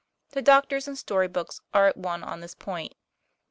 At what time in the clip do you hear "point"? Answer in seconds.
2.55-2.95